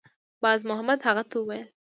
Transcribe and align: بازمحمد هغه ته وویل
بازمحمد 0.43 0.99
هغه 1.07 1.23
ته 1.29 1.35
وویل 1.39 1.67